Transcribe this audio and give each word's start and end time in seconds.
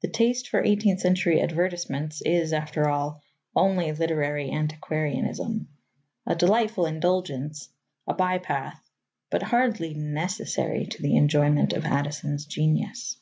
The 0.00 0.08
taste 0.08 0.48
for 0.48 0.64
eighteenth 0.64 1.00
century 1.00 1.42
advertisements 1.42 2.22
is, 2.22 2.54
after 2.54 2.88
all, 2.88 3.20
only 3.54 3.92
literary 3.92 4.50
antiquarianism 4.50 5.68
a 6.24 6.34
delightful 6.34 6.86
indulgence, 6.86 7.68
a 8.06 8.14
by 8.14 8.38
path, 8.38 8.80
but 9.30 9.42
hardly 9.42 9.92
necessary 9.92 10.86
to 10.86 11.02
the 11.02 11.14
enjoyment 11.14 11.74
of 11.74 11.84
Addison's 11.84 12.46
genius. 12.46 13.18